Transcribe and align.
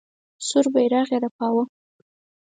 سور 0.47 0.65
بیرغ 0.73 1.07
یې 1.13 1.17
رپاوه. 1.23 1.63